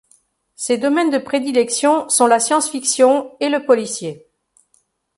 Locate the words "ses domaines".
0.55-1.11